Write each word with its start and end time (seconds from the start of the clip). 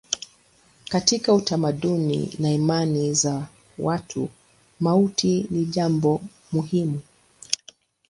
Katika 0.89 1.33
utamaduni 1.33 2.33
na 2.39 2.51
imani 2.51 3.13
za 3.13 3.47
watu 3.77 4.29
mauti 4.79 5.47
ni 5.49 5.65
jambo 5.65 6.21
muhimu. 6.51 7.01